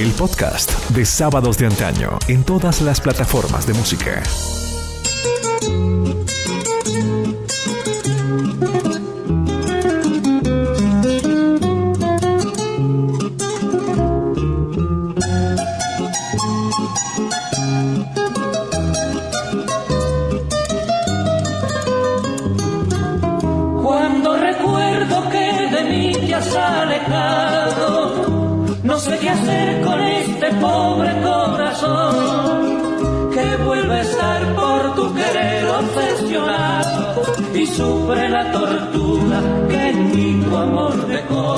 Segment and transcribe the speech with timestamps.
[0.00, 4.22] el podcast de Sábados de Antaño en todas las plataformas de música.
[37.60, 41.56] Y sufre la tortura que en mí tu amor dejó.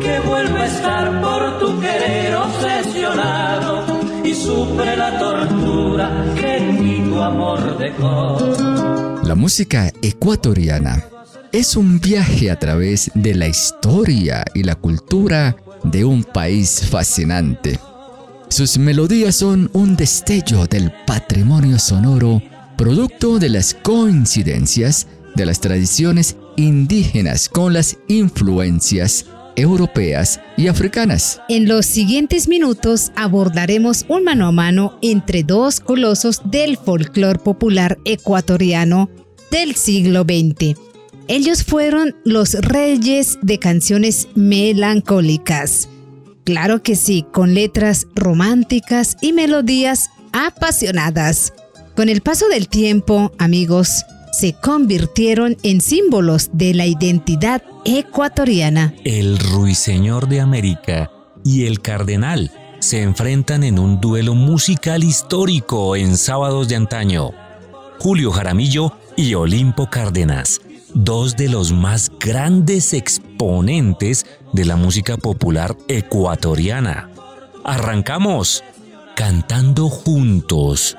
[0.00, 3.84] Que vuelve a estar por tu querer obsesionado
[4.24, 8.38] y sufre la tortura que en mí tu amor dejó.
[9.22, 11.04] La música ecuatoriana
[11.52, 17.78] es un viaje a través de la historia y la cultura de un país fascinante.
[18.48, 22.42] Sus melodías son un destello del patrimonio sonoro,
[22.80, 31.42] producto de las coincidencias de las tradiciones indígenas con las influencias europeas y africanas.
[31.50, 37.98] En los siguientes minutos abordaremos un mano a mano entre dos colosos del folclore popular
[38.06, 39.10] ecuatoriano
[39.50, 40.74] del siglo XX.
[41.28, 45.90] Ellos fueron los reyes de canciones melancólicas.
[46.44, 51.52] Claro que sí, con letras románticas y melodías apasionadas.
[52.00, 58.94] Con el paso del tiempo, amigos, se convirtieron en símbolos de la identidad ecuatoriana.
[59.04, 61.10] El ruiseñor de América
[61.44, 67.32] y el cardenal se enfrentan en un duelo musical histórico en sábados de antaño.
[67.98, 70.62] Julio Jaramillo y Olimpo Cárdenas,
[70.94, 77.10] dos de los más grandes exponentes de la música popular ecuatoriana.
[77.62, 78.64] Arrancamos
[79.16, 80.96] cantando juntos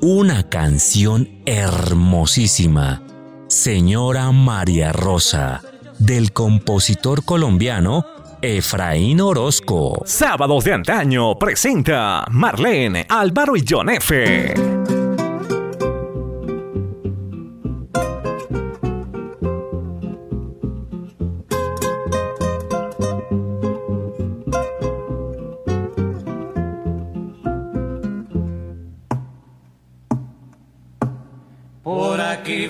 [0.00, 3.02] una canción hermosísima,
[3.48, 5.62] Señora María Rosa,
[5.98, 8.04] del compositor colombiano
[8.42, 10.02] Efraín Orozco.
[10.04, 14.54] Sábados de Antaño presenta Marlene, Álvaro y John F.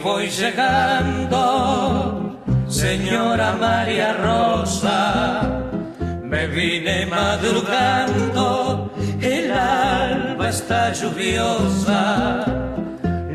[0.06, 1.40] voy llegando,
[2.68, 5.42] señora María Rosa.
[6.22, 12.44] Me vine madrugando, el alba está lluviosa.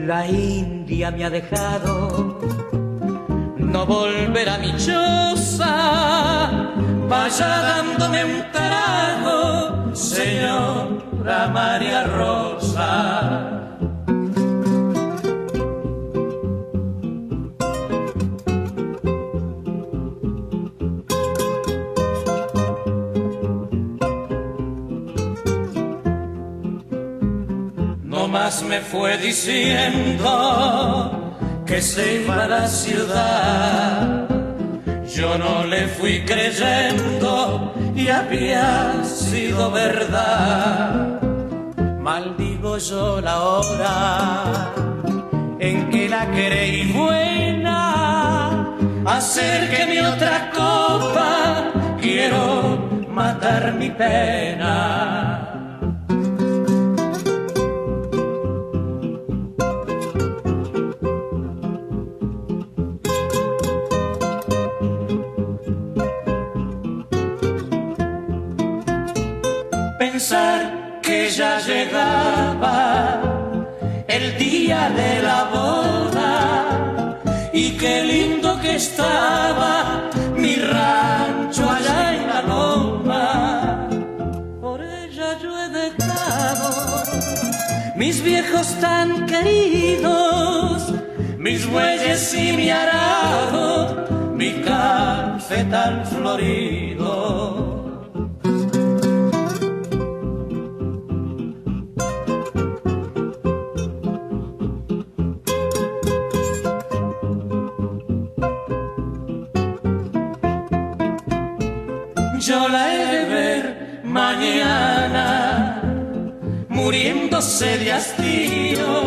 [0.07, 2.39] La India me ha dejado,
[3.57, 5.75] no volverá mi choza.
[7.09, 13.60] Vaya dándome un trago, señora María Rosa.
[28.67, 30.29] Me fue diciendo
[31.65, 34.27] que se iba a la ciudad.
[35.15, 41.21] Yo no le fui creyendo y había sido verdad.
[41.99, 44.71] Maldigo yo la hora
[45.59, 48.75] en que la creí buena.
[49.05, 55.30] Acérqueme otra copa, quiero matar mi pena.
[75.01, 76.33] De la boda
[77.53, 79.73] y qué lindo que estaba
[80.35, 83.27] mi rancho allá en la loma.
[84.65, 86.69] Por ella yo he dejado
[87.95, 90.93] mis viejos tan queridos,
[91.37, 97.60] mis bueyes y mi arado, mi café tan florido.
[117.41, 119.03] De hastío,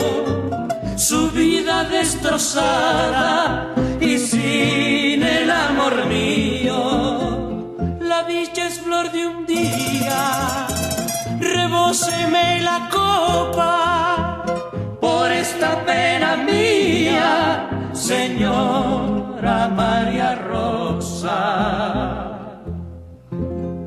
[0.96, 7.78] su vida destrozada y sin el amor mío.
[8.00, 10.64] La dicha es flor de un día
[12.30, 14.44] me la copa
[15.00, 21.40] por esta pena mía, señora María Rosa.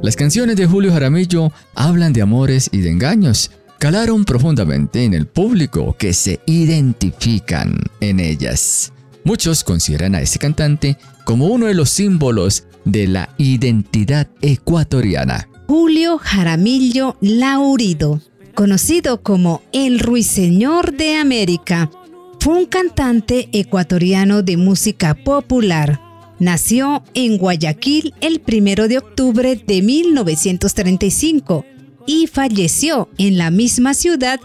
[0.02, 3.52] Las canciones de Julio Jaramillo hablan de amores y de engaños.
[3.80, 8.92] Calaron profundamente en el público que se identifican en ellas.
[9.24, 15.48] Muchos consideran a este cantante como uno de los símbolos de la identidad ecuatoriana.
[15.68, 18.20] Julio Jaramillo Laurido,
[18.56, 21.92] conocido como el Ruiseñor de América,
[22.40, 26.02] fue un cantante ecuatoriano de música popular.
[26.40, 31.77] Nació en Guayaquil el 1 de octubre de 1935
[32.08, 34.40] y falleció en la misma ciudad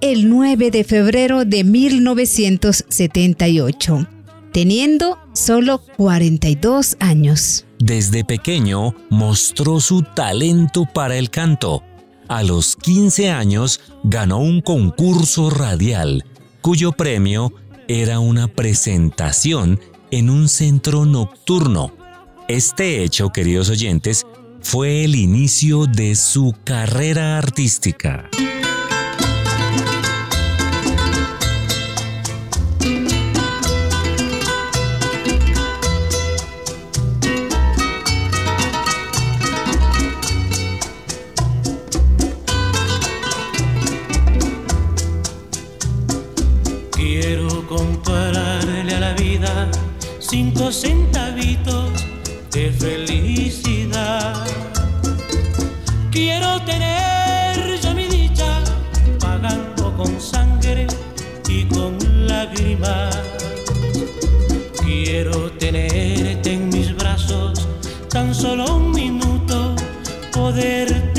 [0.00, 4.06] el 9 de febrero de 1978,
[4.52, 7.66] teniendo solo 42 años.
[7.78, 11.82] Desde pequeño mostró su talento para el canto.
[12.28, 16.24] A los 15 años ganó un concurso radial,
[16.62, 17.52] cuyo premio
[17.88, 19.78] era una presentación
[20.10, 21.92] en un centro nocturno.
[22.48, 24.26] Este hecho, queridos oyentes,
[24.62, 28.28] fue el inicio de su carrera artística.
[50.30, 51.90] cinco centavitos
[52.52, 52.99] de felicidad.
[56.10, 58.62] Quiero tener yo mi dicha
[59.20, 60.88] pagando con sangre
[61.48, 61.96] y con
[62.26, 63.16] lágrimas.
[64.82, 67.66] Quiero tenerte en mis brazos
[68.08, 69.76] tan solo un minuto,
[70.32, 71.09] poderte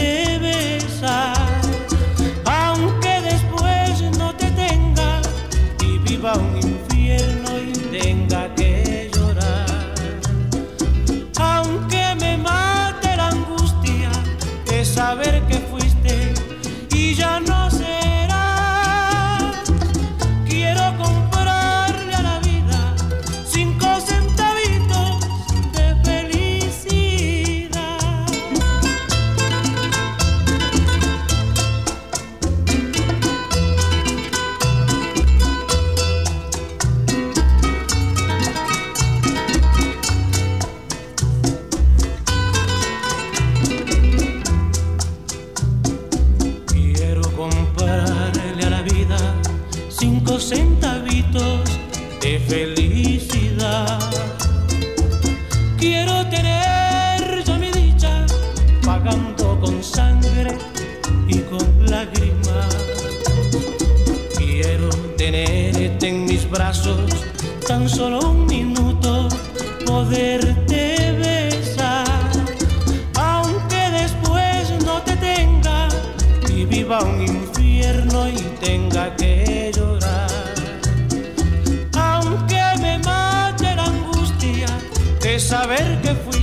[78.61, 80.29] tenga que llorar.
[81.97, 84.67] Aunque me mate la angustia
[85.21, 86.40] de saber que fui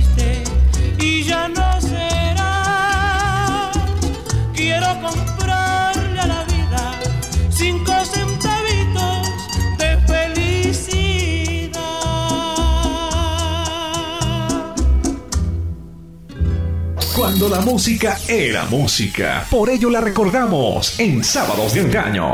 [17.37, 19.45] la música era música.
[19.51, 22.33] Por ello la recordamos en Sábados de Engaño.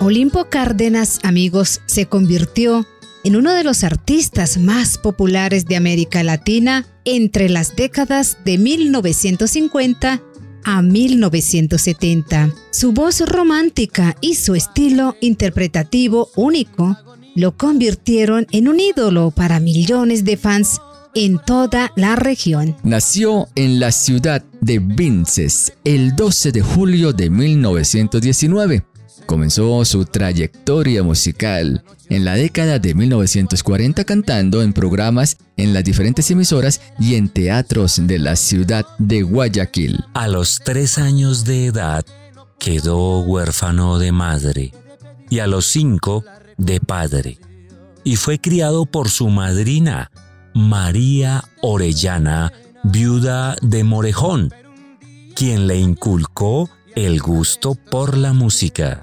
[0.00, 2.86] Olimpo Cárdenas, amigos, se convirtió
[3.24, 10.22] en uno de los artistas más populares de América Latina entre las décadas de 1950
[10.64, 12.54] a 1970.
[12.70, 16.96] Su voz romántica y su estilo interpretativo único
[17.34, 20.80] lo convirtieron en un ídolo para millones de fans
[21.14, 22.76] en toda la región.
[22.82, 28.84] Nació en la ciudad de Vinces el 12 de julio de 1919.
[29.26, 36.30] Comenzó su trayectoria musical en la década de 1940 cantando en programas en las diferentes
[36.30, 40.04] emisoras y en teatros de la ciudad de Guayaquil.
[40.14, 42.04] A los tres años de edad
[42.58, 44.72] quedó huérfano de madre
[45.30, 46.24] y a los cinco
[46.56, 47.38] de padre
[48.04, 50.10] y fue criado por su madrina,
[50.54, 54.52] María Orellana, viuda de Morejón,
[55.34, 59.02] quien le inculcó el gusto por la música.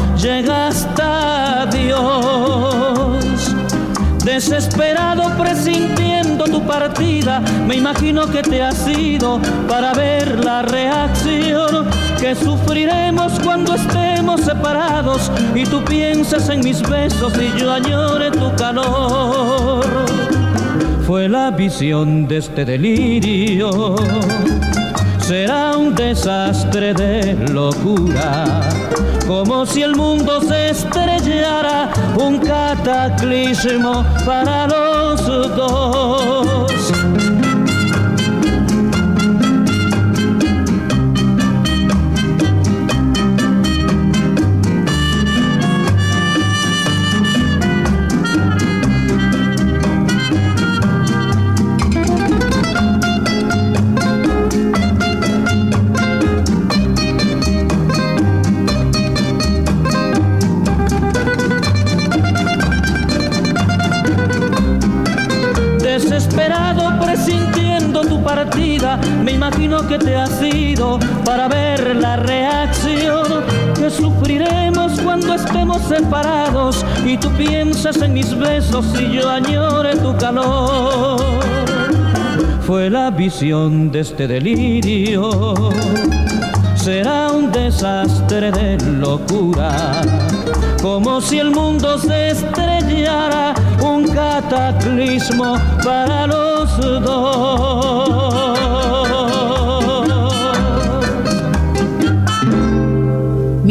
[0.21, 3.55] llega hasta Dios.
[4.23, 11.87] Desesperado presintiendo tu partida, me imagino que te has ido para ver la reacción
[12.19, 18.55] que sufriremos cuando estemos separados y tú piensas en mis besos y yo añore tu
[18.55, 19.83] calor.
[21.07, 23.95] Fue la visión de este delirio
[25.31, 28.59] será un desastre de locura,
[29.31, 36.40] como si el mundo se estrellara, un cataclismo para los dos.
[69.91, 73.43] Que te has ido para ver la reacción
[73.75, 80.15] que sufriremos cuando estemos separados y tú piensas en mis besos y yo añore tu
[80.15, 81.19] calor.
[82.65, 85.71] Fue la visión de este delirio,
[86.75, 90.03] será un desastre de locura,
[90.81, 97.80] como si el mundo se estrellara, un cataclismo para los dos.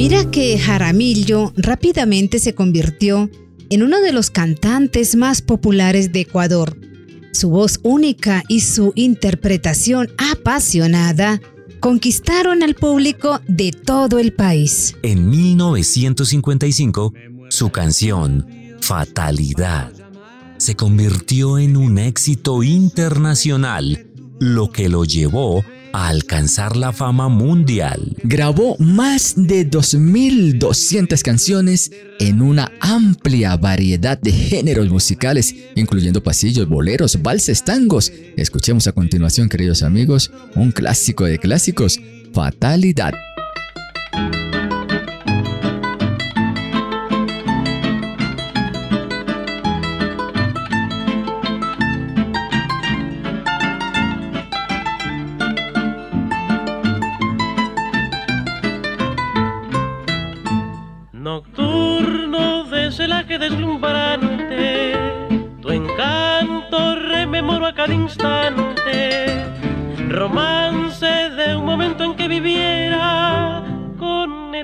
[0.03, 3.29] Mira que Jaramillo rápidamente se convirtió
[3.69, 6.75] en uno de los cantantes más populares de Ecuador.
[7.35, 11.43] Su voz única y su interpretación apasionada
[11.81, 14.97] conquistaron al público de todo el país.
[15.03, 17.13] En 1955,
[17.51, 18.47] su canción,
[18.81, 19.93] Fatalidad,
[20.57, 24.07] se convirtió en un éxito internacional,
[24.39, 28.17] lo que lo llevó a alcanzar la fama mundial.
[28.23, 37.21] Grabó más de 2.200 canciones en una amplia variedad de géneros musicales, incluyendo pasillos, boleros,
[37.23, 38.13] valses, tangos.
[38.37, 42.01] Escuchemos a continuación, queridos amigos, un clásico de clásicos,
[42.33, 43.13] Fatalidad.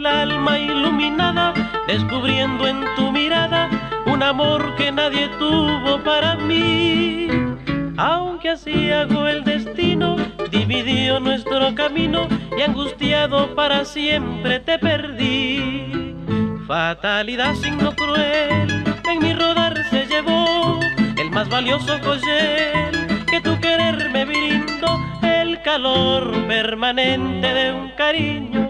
[0.06, 1.52] Alma iluminada,
[1.86, 3.68] descubriendo en tu mirada
[4.06, 7.28] un amor que nadie tuvo para mí.
[7.96, 10.16] Aunque así hago el destino,
[10.50, 16.14] dividió nuestro camino y angustiado para siempre te perdí.
[16.66, 20.80] Fatalidad signo cruel, en mi rodar se llevó
[21.16, 28.65] el más valioso collar que tu querer me brindó, el calor permanente de un cariño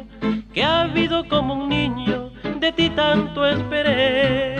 [0.56, 4.56] que ha habido como un niño, de ti tanto esperé.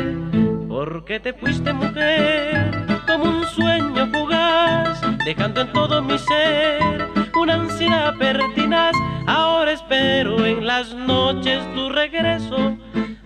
[0.69, 2.71] Porque te fuiste mujer
[3.07, 7.09] como un sueño fugaz, dejando en todo mi ser
[7.41, 8.95] una ansiedad pertinaz.
[9.27, 12.77] Ahora espero en las noches tu regreso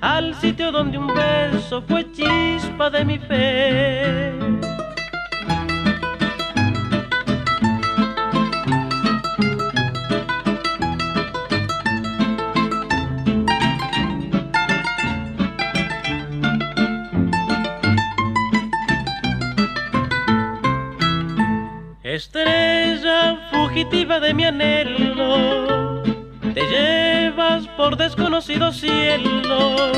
[0.00, 4.69] al sitio donde un beso fue chispa de mi fe.
[22.20, 26.02] Estrella fugitiva de mi anhelo
[26.52, 29.90] te llevas por desconocido cielo.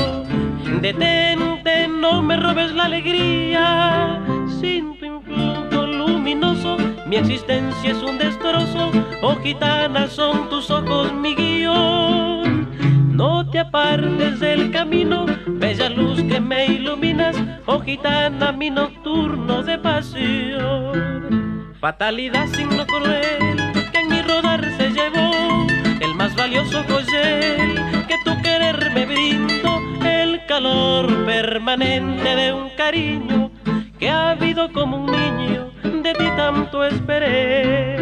[0.79, 4.21] Detente, no me robes la alegría.
[4.61, 6.77] Sin tu influjo luminoso,
[7.07, 8.89] mi existencia es un destrozo.
[9.21, 12.69] Oh gitana, son tus ojos mi guion.
[13.17, 19.77] No te apartes del camino, bella luz que me iluminas, oh gitana, mi nocturno de
[19.77, 21.42] pasión.
[21.83, 23.57] Fatalidad signo cruel
[23.91, 25.67] que en mi rodar se llevó,
[25.99, 33.51] el más valioso joyel que tu querer me brindo, el calor permanente de un cariño
[33.99, 37.97] que ha habido como un niño, de ti tanto esperé.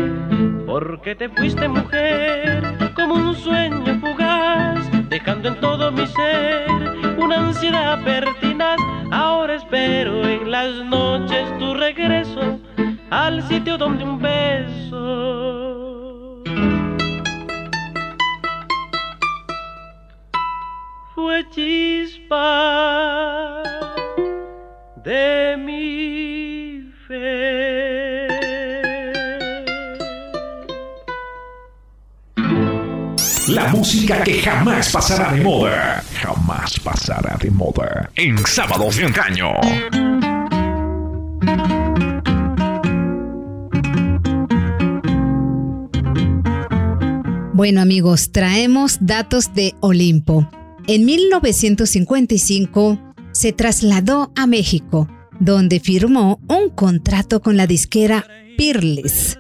[0.67, 6.67] Porque te fuiste mujer como un sueño fugaz, dejando en todo mi ser
[7.17, 8.77] una ansiedad pertinaz.
[9.11, 12.59] Ahora espero en las noches tu regreso
[13.11, 15.01] al sitio donde un beso
[21.13, 22.41] fue chispa
[25.03, 28.27] de mi fe.
[33.49, 36.01] La música que jamás pasará de moda.
[36.21, 38.09] Jamás pasará de moda.
[38.15, 40.10] En Sábados de Antaño.
[47.61, 50.49] Bueno amigos, traemos datos de Olimpo.
[50.87, 55.07] En 1955 se trasladó a México,
[55.39, 58.25] donde firmó un contrato con la disquera
[58.57, 59.37] Peerless.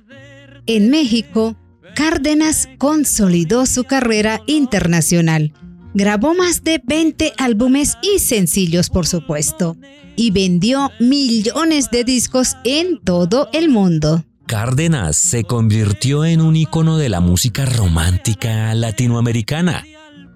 [0.67, 1.55] En México,
[1.95, 5.51] Cárdenas consolidó su carrera internacional.
[5.95, 9.77] Grabó más de 20 álbumes y sencillos, por supuesto,
[10.15, 14.23] y vendió millones de discos en todo el mundo.
[14.51, 19.85] Cárdenas se convirtió en un icono de la música romántica latinoamericana.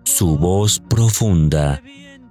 [0.06, 1.82] Su voz profunda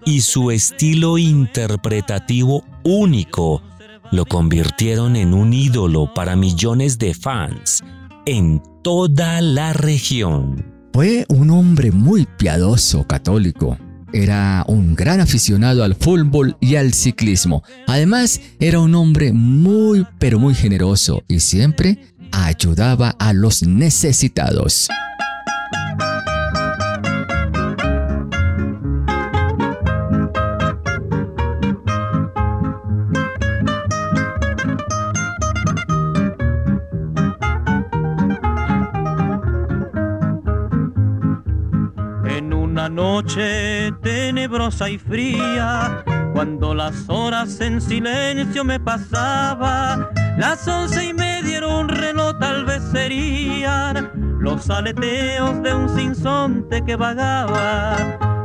[0.06, 3.62] y su estilo interpretativo único
[4.10, 7.84] lo convirtieron en un ídolo para millones de fans
[8.24, 10.64] en toda la región.
[10.94, 13.76] Fue un hombre muy piadoso católico.
[14.14, 17.64] Era un gran aficionado al fútbol y al ciclismo.
[17.88, 21.98] Además, era un hombre muy, pero muy generoso y siempre
[22.30, 24.88] ayudaba a los necesitados.
[42.94, 51.58] Noche tenebrosa y fría, cuando las horas en silencio me pasaba, las once y media
[51.58, 57.96] era un reloj tal vez serían los aleteos de un sinsonte que vagaba.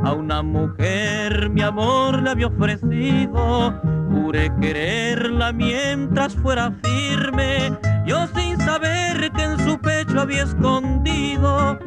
[0.03, 8.57] A una mujer mi amor le había ofrecido, juré quererla mientras fuera firme, yo sin
[8.57, 11.77] saber que en su pecho había escondido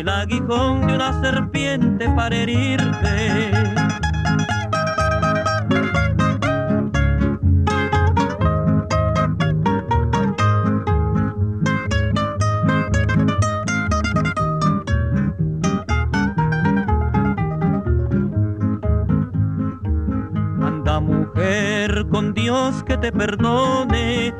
[0.00, 3.50] el aguijón de una serpiente para herirte.
[20.60, 24.34] Anda mujer con Dios que te perdone,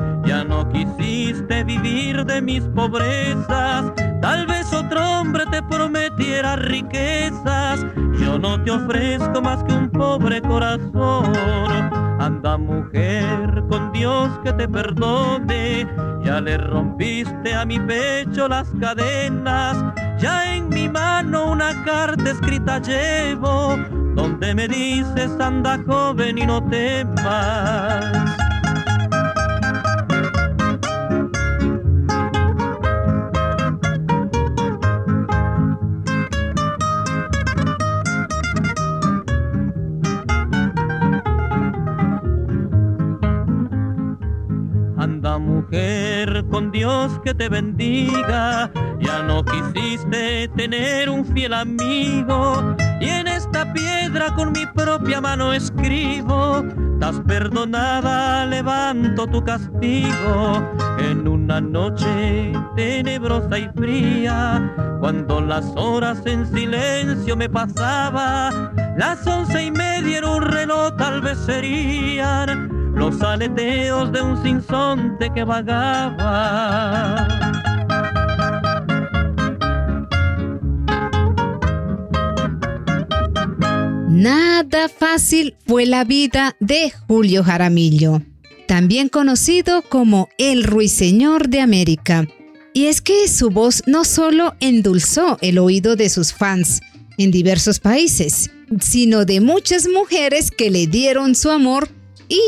[0.72, 7.84] quisiste vivir de mis pobrezas Tal vez otro hombre te prometiera riquezas,
[8.20, 11.32] yo no te ofrezco más que un pobre corazón.
[12.20, 15.88] Anda mujer, con Dios que te perdone,
[16.24, 19.76] ya le rompiste a mi pecho las cadenas,
[20.18, 23.76] ya en mi mano una carta escrita llevo,
[24.14, 28.41] donde me dices anda joven y no temas.
[46.52, 48.70] Con Dios que te bendiga.
[49.00, 55.52] Ya no quisiste tener un fiel amigo y en esta piedra con mi propia mano
[55.52, 56.62] escribo.
[56.92, 60.62] Estás perdonada, levanto tu castigo
[60.98, 64.72] en una noche tenebrosa y fría.
[65.00, 71.22] Cuando las horas en silencio me pasaba, las once y media en un reloj tal
[71.22, 77.28] vez serían los aleteos de un sinsonte que vagaba.
[84.08, 88.22] Nada fácil fue la vida de Julio Jaramillo,
[88.68, 92.28] también conocido como el Ruiseñor de América.
[92.72, 96.80] Y es que su voz no solo endulzó el oído de sus fans,
[97.18, 98.50] en diversos países,
[98.80, 101.88] sino de muchas mujeres que le dieron su amor
[102.28, 102.40] y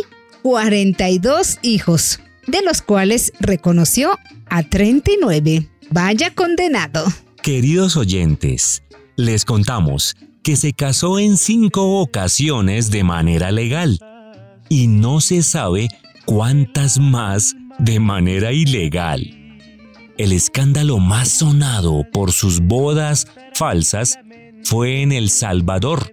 [0.45, 4.19] 42 hijos, de los cuales reconoció
[4.51, 5.71] a 39.
[5.91, 7.03] Vaya condenado.
[7.43, 8.83] Queridos oyentes,
[9.17, 13.99] les contamos que se casó en cinco ocasiones de manera legal
[14.69, 15.89] y no se sabe
[16.27, 19.59] cuántas más de manera ilegal.
[20.19, 24.19] El escándalo más sonado por sus bodas falsas
[24.63, 26.13] fue en El Salvador,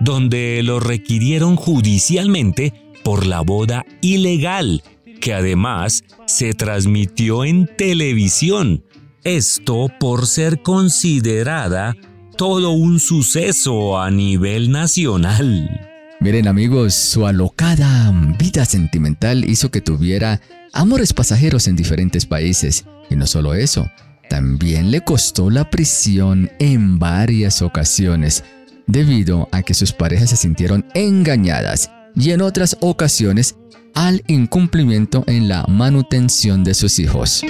[0.00, 4.82] donde lo requirieron judicialmente por la boda ilegal,
[5.20, 8.82] que además se transmitió en televisión.
[9.22, 11.94] Esto por ser considerada
[12.36, 15.88] todo un suceso a nivel nacional.
[16.18, 20.40] Miren amigos, su alocada vida sentimental hizo que tuviera
[20.72, 22.86] amores pasajeros en diferentes países.
[23.08, 23.88] Y no solo eso,
[24.28, 28.42] también le costó la prisión en varias ocasiones,
[28.88, 33.56] debido a que sus parejas se sintieron engañadas y en otras ocasiones
[33.94, 37.42] al incumplimiento en la manutención de sus hijos.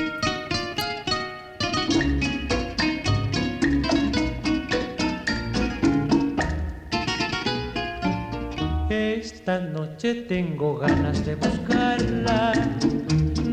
[8.91, 12.53] Esta noche tengo ganas de buscarla,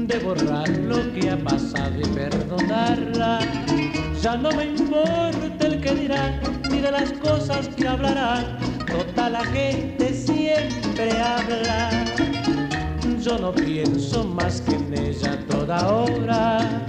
[0.07, 3.39] de borrar lo que ha pasado y perdonarla.
[4.21, 8.57] Ya no me importa el que dirán, ni de las cosas que hablarán.
[8.85, 11.89] Toda la gente siempre habla.
[13.21, 16.85] Yo no pienso más que en ella toda hora.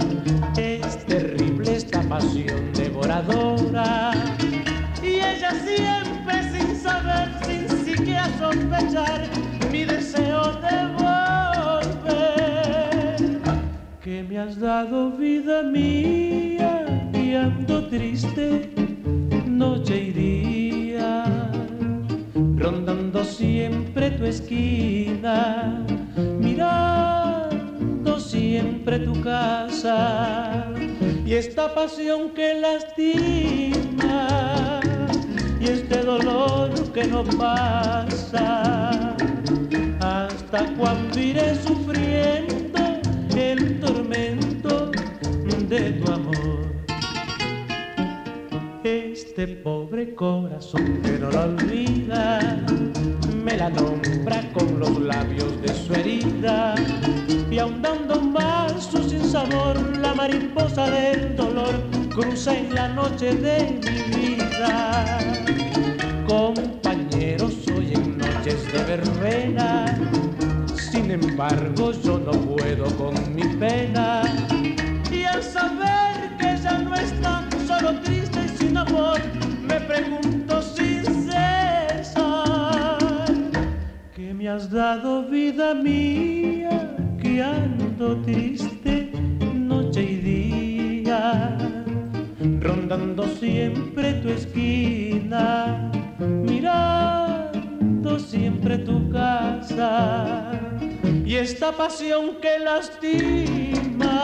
[0.57, 4.11] Es terrible esta pasión devoradora.
[5.01, 9.29] Y ella siempre sin saber, sin siquiera sospechar,
[9.71, 10.87] mi deseo de
[11.77, 12.35] volver.
[14.03, 18.74] Que me has dado vida mía y ando triste
[19.45, 21.23] noche y día,
[22.57, 25.85] rondando siempre tu esquina,
[26.39, 30.65] mirando siempre tu casa
[31.25, 34.29] y esta pasión que lastima
[35.59, 39.15] y este dolor que no pasa.
[39.99, 42.79] ¿Hasta cuando iré sufriendo
[43.35, 44.91] el tormento
[45.67, 46.64] de tu amor?
[48.85, 52.63] Este pobre corazón que no la olvida,
[53.43, 56.75] me la nombra con los labios de su herida
[57.49, 61.73] y ahondando más su sinsabor, la mariposa del dolor
[62.13, 65.17] cruza en la noche de mi vida.
[66.27, 69.97] Compañeros, soy en noches de verbena,
[70.75, 74.21] sin embargo yo no puedo con mi pena.
[75.11, 78.24] Y al saber que ya no está solo triste
[79.67, 82.97] me pregunto sin cesar,
[84.15, 86.95] ¿qué me has dado vida mía?
[87.21, 89.11] Que ando triste
[89.53, 91.57] noche y día,
[92.59, 100.51] rondando siempre tu esquina, mirando siempre tu casa
[101.25, 104.21] y esta pasión que lastima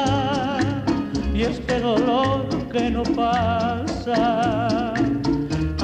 [1.34, 4.70] y este dolor que no pasa.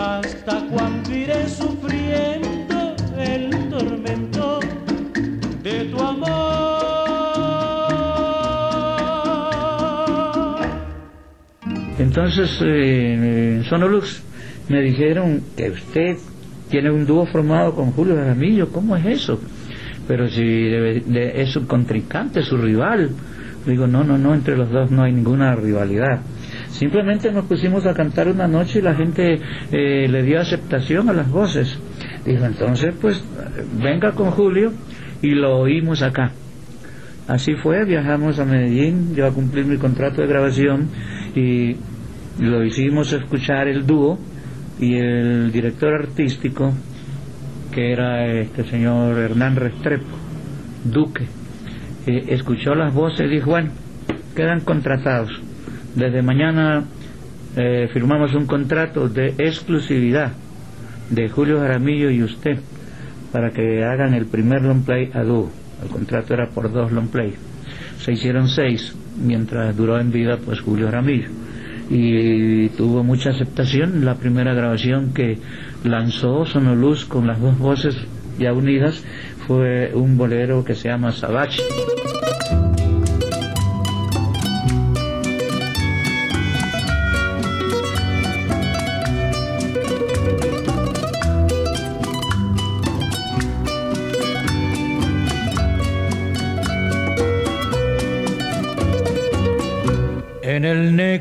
[0.10, 4.60] Hasta cuando iré sufriendo el tormento
[5.62, 6.28] de tu amor.
[12.00, 14.24] Entonces, eh, en Sonolux
[14.70, 16.18] me dijeron que usted
[16.70, 18.70] tiene un dúo formado con Julio Jaramillo.
[18.72, 19.40] ¿Cómo es eso?
[20.08, 23.10] Pero si de- es su contrincante, su rival.
[23.66, 26.22] Digo, no, no, no, entre los dos no hay ninguna rivalidad.
[26.78, 29.40] Simplemente nos pusimos a cantar una noche y la gente
[29.72, 31.76] eh, le dio aceptación a las voces.
[32.24, 33.24] Dijo, entonces, pues,
[33.82, 34.72] venga con Julio
[35.24, 36.34] y lo oímos acá.
[37.28, 40.90] Así fue, viajamos a Medellín, yo a cumplir mi contrato de grabación
[41.36, 41.78] y
[42.40, 44.20] lo hicimos escuchar el dúo
[44.80, 46.74] y el director artístico,
[47.72, 50.16] que era este señor Hernán Restrepo,
[50.84, 51.26] Duque,
[52.06, 53.72] eh, escuchó las voces y dijo, bueno,
[54.36, 55.42] quedan contratados.
[55.98, 56.84] Desde mañana
[57.56, 60.32] eh, firmamos un contrato de exclusividad
[61.10, 62.60] de Julio Jaramillo y usted
[63.32, 65.50] para que hagan el primer long play a dúo.
[65.82, 67.34] El contrato era por dos long play.
[68.00, 71.30] Se hicieron seis mientras duró en vida pues Julio Jaramillo.
[71.90, 75.40] Y tuvo mucha aceptación la primera grabación que
[75.84, 77.98] lanzó Sonoluz con las dos voces
[78.38, 79.04] ya unidas
[79.48, 81.64] fue un bolero que se llama Savage.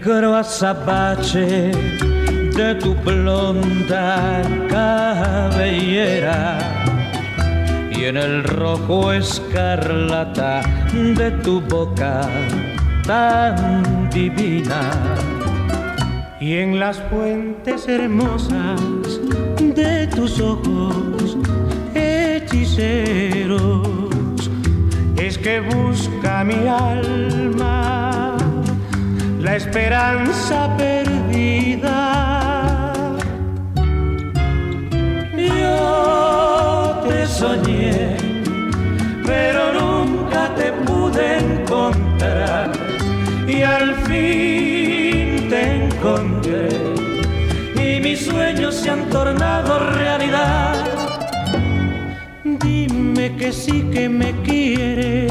[0.07, 1.73] Negro azabache
[2.55, 6.59] de tu blonda cabellera.
[7.91, 12.21] Y en el rojo escarlata de tu boca
[13.05, 14.93] tan divina.
[16.39, 18.81] Y en las fuentes hermosas
[19.59, 21.37] de tus ojos
[21.95, 23.83] hechiceros.
[25.17, 27.86] Es que busca mi alma
[29.47, 32.01] la esperanza perdida.
[35.37, 38.17] Yo te soñé,
[39.25, 42.73] pero nunca te pude encontrar
[43.47, 46.69] y al fin te encontré
[47.87, 50.75] y mis sueños se han tornado realidad.
[52.43, 55.31] Dime que sí que me quieres,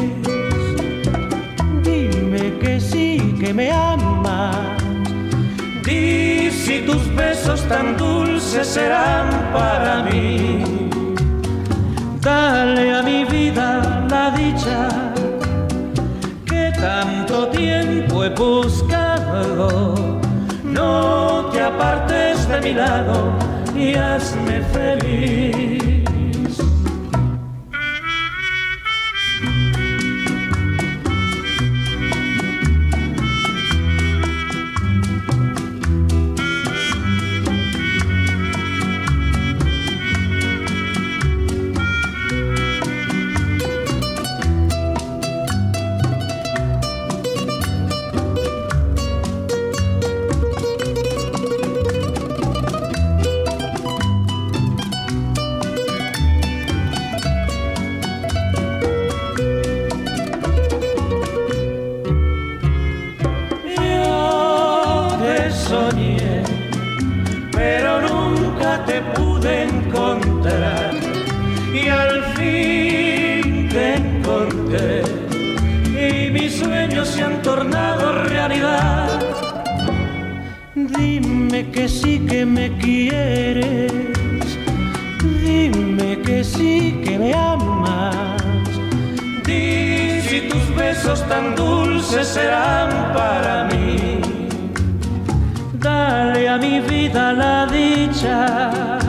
[3.46, 4.56] que me amas.
[5.84, 10.64] Di si tus besos tan dulces serán para mí.
[12.22, 13.68] Dale a mi vida
[14.10, 14.90] la dicha
[16.50, 19.94] que tanto tiempo he buscado.
[20.64, 23.18] No te apartes de mi lado
[23.76, 25.95] y hazme feliz.
[75.98, 79.10] Y mis sueños se han tornado realidad.
[80.76, 83.92] Dime que sí que me quieres,
[85.24, 88.16] dime que sí que me amas.
[89.46, 94.20] Di si tus besos tan dulces serán para mí.
[95.80, 99.00] Dale a mi vida la dicha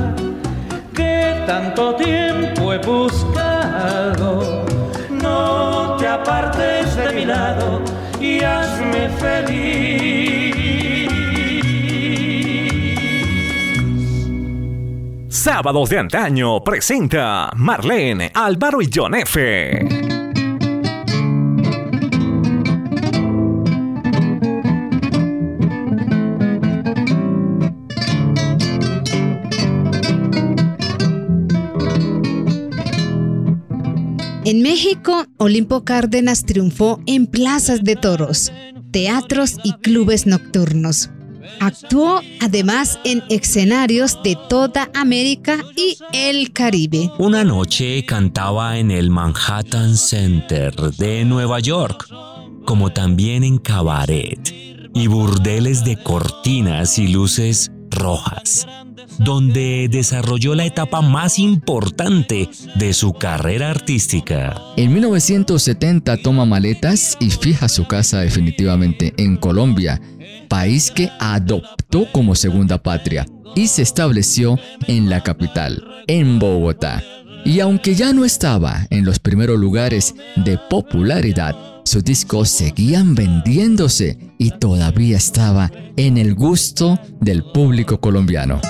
[0.94, 4.65] que tanto tiempo he buscado.
[5.37, 7.83] No te apartes de mi lado
[8.20, 10.66] y hazme feliz.
[15.29, 19.95] Sábados de antaño presenta Marlene, Álvaro y John F.
[34.76, 38.52] México, Olimpo Cárdenas triunfó en plazas de toros,
[38.90, 41.08] teatros y clubes nocturnos.
[41.60, 47.10] Actuó además en escenarios de toda América y el Caribe.
[47.18, 52.06] Una noche cantaba en el Manhattan Center de Nueva York,
[52.66, 54.54] como también en cabaret
[54.94, 58.66] y burdeles de cortinas y luces rojas,
[59.18, 64.55] donde desarrolló la etapa más importante de su carrera artística.
[64.76, 70.00] En 1970 toma maletas y fija su casa definitivamente en Colombia,
[70.48, 77.02] país que adoptó como segunda patria y se estableció en la capital, en Bogotá.
[77.44, 84.18] Y aunque ya no estaba en los primeros lugares de popularidad, sus discos seguían vendiéndose
[84.38, 88.61] y todavía estaba en el gusto del público colombiano.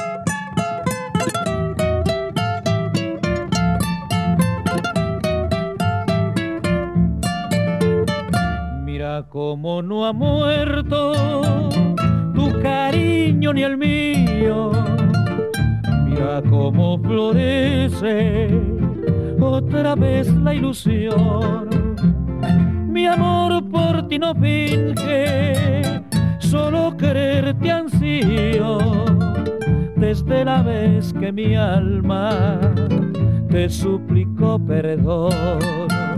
[9.37, 11.13] Cómo no ha muerto
[12.35, 14.73] tu cariño ni el mío.
[16.07, 18.49] Mira cómo florece
[19.39, 21.69] otra vez la ilusión.
[22.89, 26.01] Mi amor por ti no finge,
[26.39, 28.79] solo quererte ansío.
[29.97, 32.59] Desde la vez que mi alma
[33.51, 36.16] te suplicó perdón.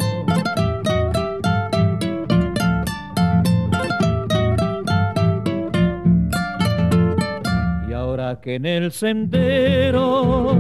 [8.09, 10.55] Ahora que en el sendero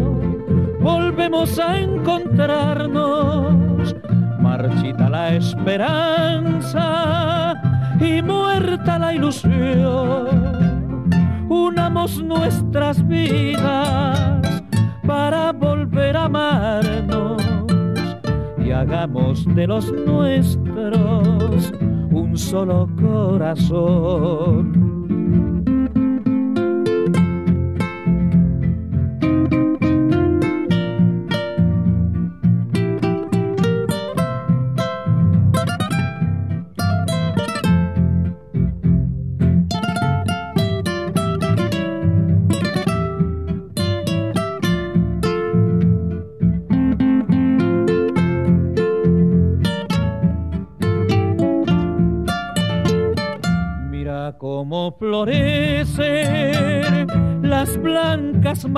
[0.80, 3.96] volvemos a encontrarnos,
[4.38, 6.82] marchita la esperanza
[8.00, 11.08] y muerta la ilusión,
[11.48, 14.42] unamos nuestras vidas
[15.06, 17.42] para volver a amarnos
[18.58, 21.72] y hagamos de los nuestros
[22.10, 24.87] un solo corazón.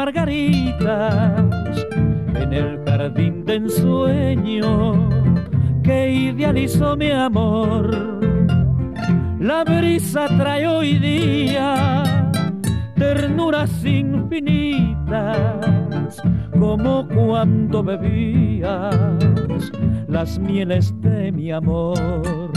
[0.00, 1.86] Margaritas
[2.34, 5.10] en el jardín de ensueño
[5.82, 7.84] que idealizó mi amor.
[9.38, 12.02] La brisa trae hoy día
[12.96, 15.36] ternuras infinitas
[16.58, 18.96] como cuando bebías
[20.08, 22.50] las mieles de mi amor.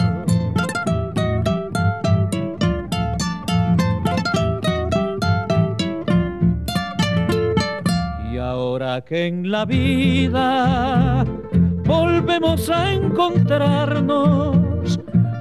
[8.80, 11.24] Que en la vida
[11.86, 14.58] volvemos a encontrarnos,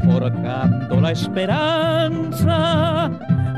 [0.05, 3.11] forjando la esperanza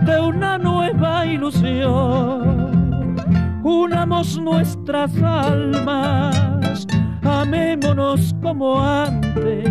[0.06, 3.16] de una nueva ilusión.
[3.64, 6.87] Unamos nuestras almas,
[7.22, 9.68] amémonos como antes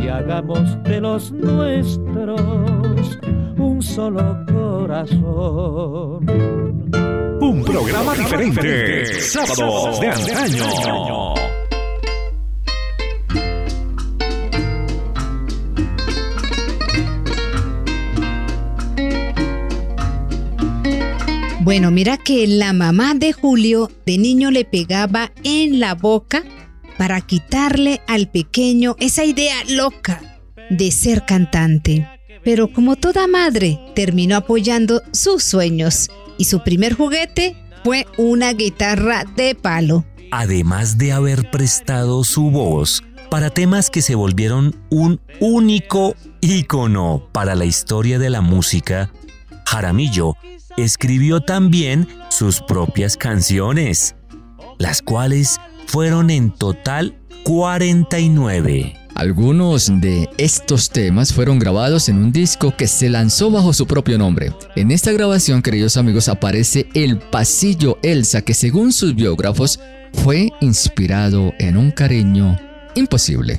[0.00, 2.40] y hagamos de los nuestros
[3.58, 6.24] un solo corazón.
[7.40, 9.20] Un programa diferente.
[9.20, 11.34] Sábados de antaño.
[21.66, 26.44] Bueno, mira que la mamá de Julio de niño le pegaba en la boca
[26.96, 32.08] para quitarle al pequeño esa idea loca de ser cantante.
[32.44, 39.24] Pero como toda madre, terminó apoyando sus sueños y su primer juguete fue una guitarra
[39.36, 40.04] de palo.
[40.30, 47.54] Además de haber prestado su voz para temas que se volvieron un único ícono para
[47.54, 49.10] la historia de la música,
[49.66, 50.34] Jaramillo
[50.76, 54.14] escribió también sus propias canciones,
[54.78, 59.05] las cuales fueron en total 49.
[59.16, 64.18] Algunos de estos temas fueron grabados en un disco que se lanzó bajo su propio
[64.18, 64.52] nombre.
[64.76, 69.80] En esta grabación, queridos amigos, aparece el pasillo Elsa que según sus biógrafos
[70.12, 72.58] fue inspirado en un cariño
[72.94, 73.56] imposible.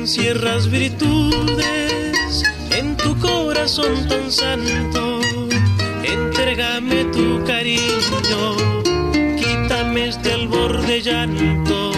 [0.00, 5.20] Encierras virtudes en tu corazón tan santo.
[6.04, 8.56] Entrégame tu cariño,
[9.36, 11.92] quítame este albor de llanto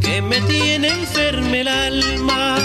[0.00, 2.58] que me tiene enferme el alma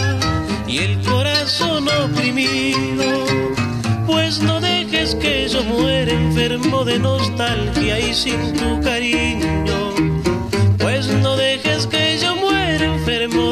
[0.68, 3.10] y el corazón oprimido.
[4.06, 9.78] Pues no dejes que yo muera enfermo de nostalgia y sin tu cariño.
[10.80, 11.97] Pues no dejes que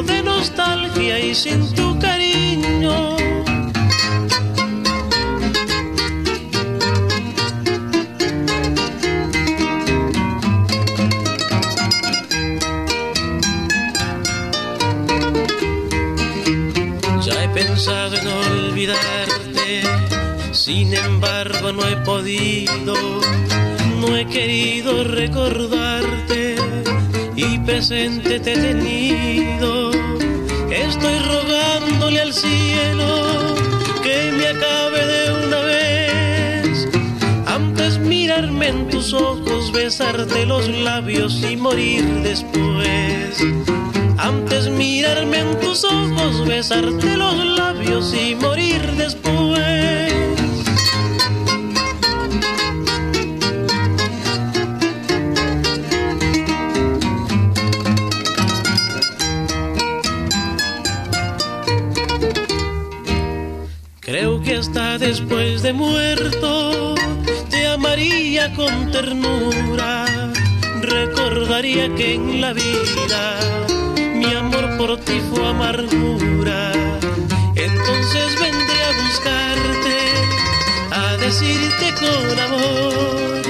[0.06, 3.18] de nostalgia y sin tu cariño.
[17.22, 19.82] Ya he pensado en olvidarte,
[20.51, 22.95] sin embargo no he podido,
[23.99, 26.56] no he querido recordarte
[27.36, 29.94] y presente te he tenido
[30.88, 33.55] Estoy rogándole al cielo
[34.03, 36.88] que me acabe de una vez.
[37.47, 43.43] Antes mirarme en tus ojos, besarte los labios y morir después.
[44.17, 49.44] Antes mirarme en tus ojos, besarte los labios y morir después.
[65.18, 66.93] Después de muerto
[67.49, 70.05] te amaría con ternura,
[70.82, 73.39] recordaría que en la vida
[74.13, 76.74] mi amor por ti fue amargura.
[77.55, 79.95] Entonces vendré a buscarte
[81.26, 83.41] decirte con amor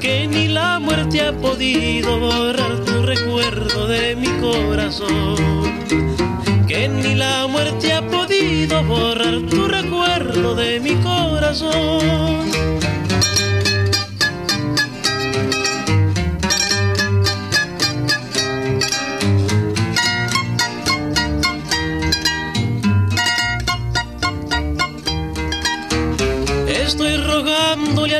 [0.00, 5.36] que ni la muerte ha podido borrar tu recuerdo de mi corazón.
[6.66, 8.09] Que ni la muerte ha
[8.40, 12.40] podido borrar tu recuerdo de mi corazón.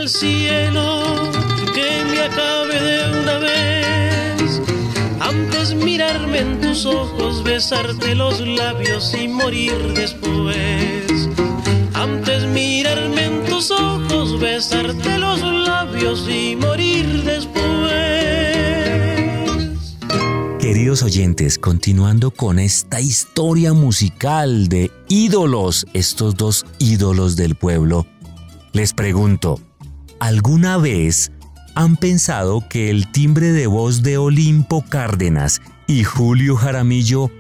[0.01, 1.03] al cielo
[1.75, 4.20] que me acabe de una vez.
[5.21, 11.29] Antes mirarme en tus ojos, besarte los labios y morir después.
[11.93, 17.59] Antes mirarme en tus ojos, besarte los labios y morir después.
[20.59, 28.07] Queridos oyentes, continuando con esta historia musical de ídolos, estos dos ídolos del pueblo,
[28.73, 29.61] les pregunto,
[30.21, 31.33] ¿Alguna vez
[31.75, 37.31] han pensado que el timbre de voz de Olimpo Cárdenas y Julio Jaramillo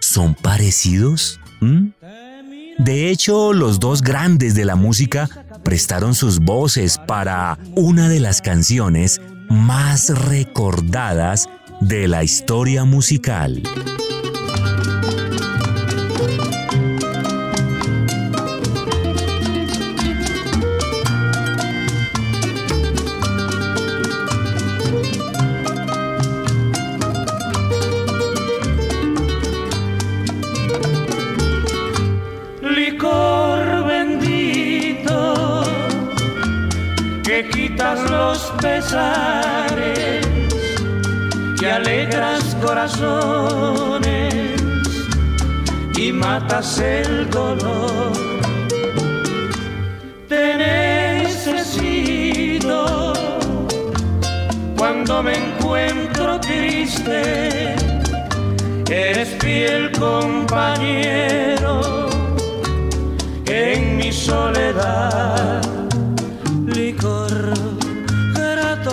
[0.00, 1.40] son parecidos?
[1.60, 1.88] ¿Mm?
[2.78, 5.28] De hecho, los dos grandes de la música
[5.64, 11.48] prestaron sus voces para una de las canciones más recordadas
[11.80, 13.62] de la historia musical.
[41.58, 44.34] Que alegras corazones
[45.96, 48.12] y matas el dolor.
[50.28, 50.56] Te
[51.26, 51.92] necesito
[54.76, 57.74] cuando me encuentro triste.
[58.88, 61.80] Eres fiel compañero
[63.46, 65.62] en mi soledad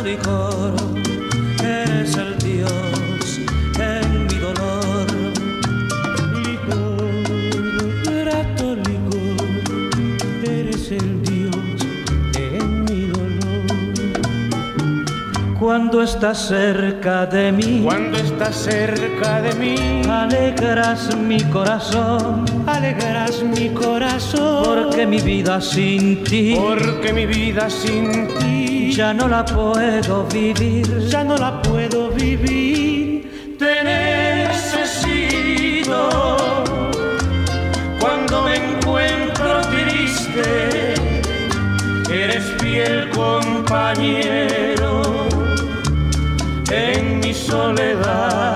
[0.05, 0.19] eres
[2.17, 3.39] el Dios
[3.79, 5.07] en mi dolor.
[6.43, 7.23] Licor,
[8.03, 9.47] grato licor,
[10.43, 11.55] eres el Dios
[12.35, 13.71] en mi dolor.
[15.57, 22.43] Cuando estás cerca de mí, cuando estás cerca de mí, alegras mi corazón,
[22.83, 29.29] alegras mi corazón, porque mi vida sin ti, porque mi vida sin ti ya no
[29.29, 33.55] la puedo vivir, ya no la puedo vivir.
[33.57, 35.29] Te necesito
[38.01, 40.95] cuando me encuentro triste.
[42.11, 45.01] Eres fiel compañero
[46.69, 48.52] en mi soledad.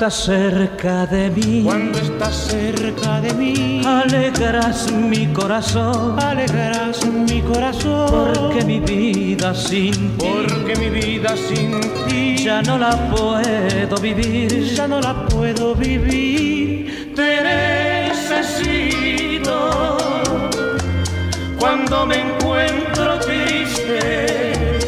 [0.00, 8.32] Estás cerca de mí, cuando estás cerca de mí, alegras mi corazón, alegras mi corazón,
[8.34, 14.72] porque mi vida sin ti, porque mi vida sin ti, ya no la puedo vivir,
[14.74, 17.42] ya no la puedo vivir, te
[18.22, 18.78] necesito.
[21.58, 24.78] Cuando me encuentro triste,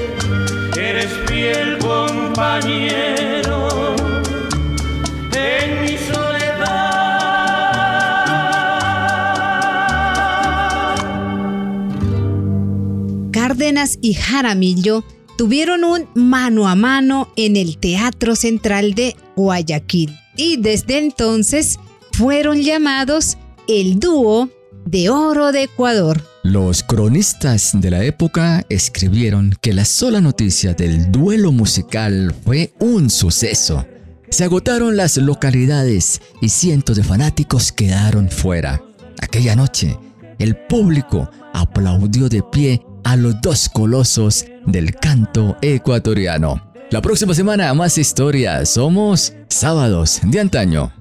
[0.75, 3.12] eres fiel compañero
[13.33, 15.05] Cárdenas y Jaramillo
[15.39, 21.79] tuvieron un mano a mano en el Teatro Central de Guayaquil y desde entonces
[22.13, 24.51] fueron llamados el dúo
[24.85, 26.23] de oro de Ecuador.
[26.43, 33.09] Los cronistas de la época escribieron que la sola noticia del duelo musical fue un
[33.09, 33.87] suceso.
[34.29, 38.83] Se agotaron las localidades y cientos de fanáticos quedaron fuera.
[39.21, 39.99] Aquella noche,
[40.39, 46.73] el público aplaudió de pie a los dos colosos del canto ecuatoriano.
[46.91, 48.69] La próxima semana más historias.
[48.71, 50.93] Somos sábados de antaño.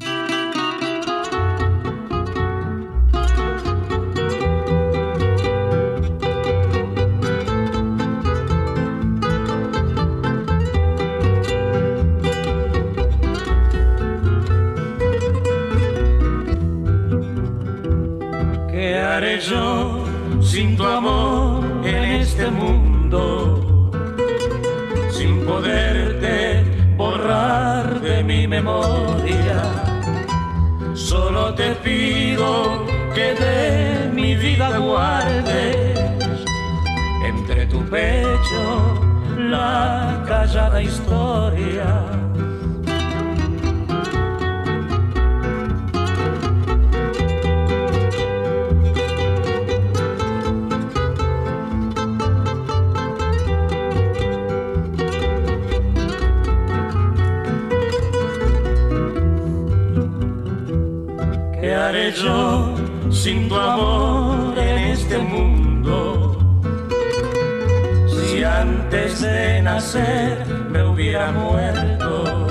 [63.22, 66.40] Sin tu amor en este mundo?
[68.10, 72.48] Si antes de nacer me hubiera muerto,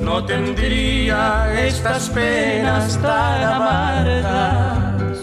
[0.00, 5.18] no tendría estas penas tan amargas,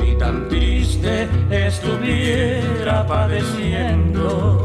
[0.00, 4.63] ni tan triste estuviera padeciendo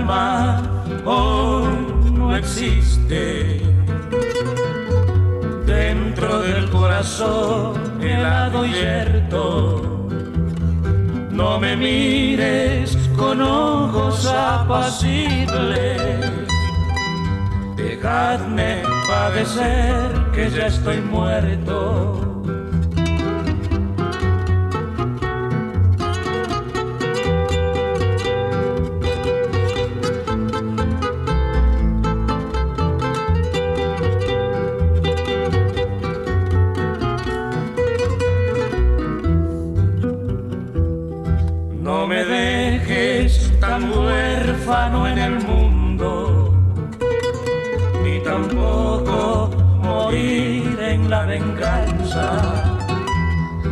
[0.00, 0.62] alma
[1.04, 3.60] hoy no existe.
[5.66, 10.08] Dentro del corazón helado y yerto,
[11.30, 16.00] no me mires con ojos apacibles.
[17.76, 22.42] Dejadme padecer que ya estoy muerto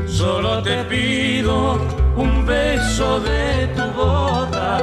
[0.07, 1.77] Solo te pido
[2.17, 4.79] un beso de tu boca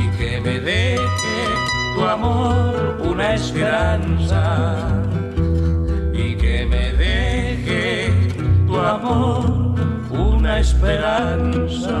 [0.00, 1.36] y que me deje
[1.94, 4.78] tu amor una esperanza
[6.14, 8.12] y que me deje
[8.66, 9.74] tu amor
[10.10, 12.00] una esperanza.